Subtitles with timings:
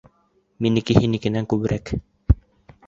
[0.65, 1.95] —Минеке һинекенән күберәк...